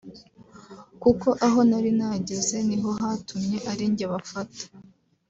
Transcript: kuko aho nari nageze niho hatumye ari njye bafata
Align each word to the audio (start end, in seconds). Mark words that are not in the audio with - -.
kuko 1.01 1.27
aho 1.45 1.59
nari 1.69 1.91
nageze 1.99 2.57
niho 2.67 2.89
hatumye 3.01 3.57
ari 3.71 3.83
njye 3.91 4.05
bafata 4.13 4.61